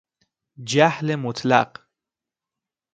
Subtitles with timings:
[0.63, 1.87] جهل مطلق